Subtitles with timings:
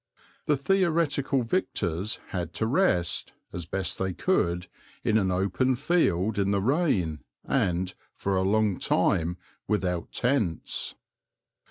[0.47, 4.65] The theoretical victors had to rest, as best they could,
[5.03, 9.37] in an open field in the rain and, for a long time,
[9.67, 10.95] without tents.